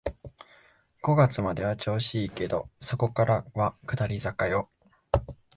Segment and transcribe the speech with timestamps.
[1.03, 4.67] 五月までは調子いいけど、そこからは下り坂よ